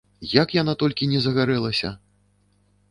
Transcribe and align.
Як 0.35 0.55
яна 0.61 0.73
толькі 0.83 1.11
не 1.13 1.19
загарэлася? 1.27 1.95